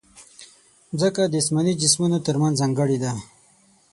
مځکه 0.91 1.23
د 1.27 1.33
اسماني 1.41 1.73
جسمونو 1.81 2.17
ترمنځ 2.25 2.53
ځانګړې 2.61 2.97
ده. 3.03 3.11